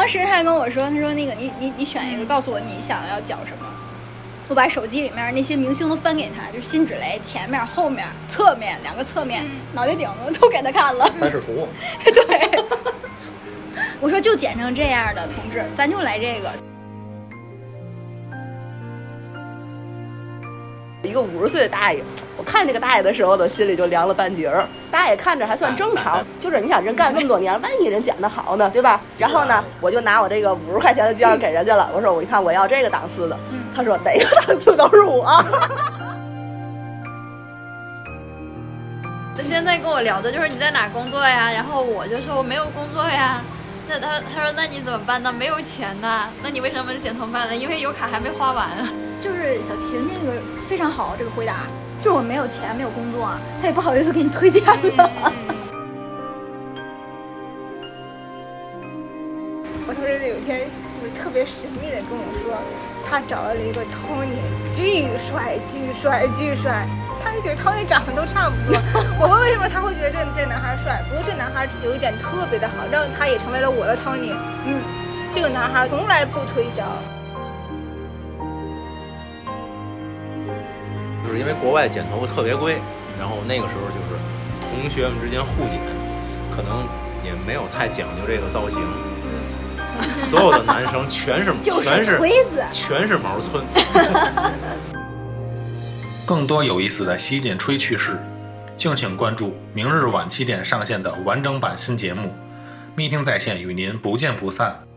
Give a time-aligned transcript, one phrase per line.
[0.00, 3.66] 当时他还跟我说，他说那个你你你选一个，告诉我你想要讲什么。
[4.48, 9.44] 我把手机里面那些明星都翻给他，就是辛芷蕾前面、后面、侧面两个侧面、
[9.74, 11.06] 脑袋顶子都给他看了。
[11.12, 11.68] 三视图，
[12.02, 12.50] 对，
[14.00, 16.69] 我说就剪成这样的同志，咱就来这个。
[21.02, 22.02] 一个五十岁的大爷，
[22.36, 24.66] 我看这个大爷的时候，呢心里就凉了半截儿。
[24.90, 29.00] 大爷看着还算正常，就是你想人干这么多年，万一人剪的好呢，对吧？
[29.16, 31.90] 然后呢，我就拿我这个五十块钱的券给人家了。
[31.94, 33.38] 我说我一看我要这个档次的，
[33.74, 35.24] 他说哪个档次都是我。
[39.36, 41.50] 他现在跟我聊的就是你在哪工作呀？
[41.50, 43.40] 然后我就说我没有工作呀。
[43.90, 45.32] 那他他说那你怎么办呢？
[45.32, 46.28] 没有钱呢？
[46.44, 47.56] 那你为什么剪头发呢？
[47.56, 48.68] 因为有卡还没花完。
[49.20, 51.66] 就是小秦这个非常好，这个回答
[52.00, 53.28] 就是我没有钱，没有工作，
[53.60, 54.72] 他也不好意思给你推荐了。
[59.88, 60.60] 我同事有一天
[60.94, 62.54] 就是特别神秘的跟我说，
[63.10, 64.38] 他找到了一个 Tony，
[64.76, 68.80] 巨帅巨帅巨帅，他就觉得 Tony 长得都差不多。
[69.20, 71.02] 我问为什么他会觉得这这男孩帅？
[71.08, 74.32] 不过这男孩有一点特别的好，让他也成为了我的 Tony。
[74.66, 74.80] 嗯，
[75.34, 76.84] 这个男孩从来不推销。
[81.24, 82.80] 就是因为国外剪头发特别贵，
[83.18, 84.18] 然后那个时候就是
[84.60, 85.78] 同学们之间互剪，
[86.54, 86.82] 可能
[87.24, 88.82] 也没有太讲究这个造型。
[90.18, 92.18] 所有的男生全是全是
[92.72, 93.62] 全是毛寸。
[96.30, 98.16] 更多有意思的洗剪吹趣事，
[98.76, 102.28] 敬请关注明日晚七点上线的完整版新节目
[102.94, 104.89] 《密听在线》，与您不见不散。